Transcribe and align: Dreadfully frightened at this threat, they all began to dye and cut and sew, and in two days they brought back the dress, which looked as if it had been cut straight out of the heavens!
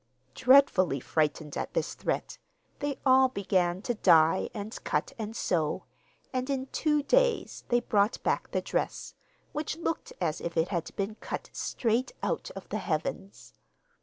Dreadfully 0.33 0.99
frightened 0.99 1.55
at 1.55 1.75
this 1.75 1.93
threat, 1.93 2.39
they 2.79 2.97
all 3.05 3.29
began 3.29 3.83
to 3.83 3.93
dye 3.93 4.49
and 4.51 4.83
cut 4.83 5.13
and 5.19 5.35
sew, 5.35 5.83
and 6.33 6.49
in 6.49 6.65
two 6.71 7.03
days 7.03 7.65
they 7.67 7.81
brought 7.81 8.23
back 8.23 8.49
the 8.49 8.61
dress, 8.61 9.13
which 9.51 9.77
looked 9.77 10.11
as 10.19 10.41
if 10.41 10.57
it 10.57 10.69
had 10.69 10.89
been 10.95 11.13
cut 11.21 11.51
straight 11.53 12.13
out 12.23 12.49
of 12.55 12.67
the 12.69 12.79
heavens! 12.79 13.53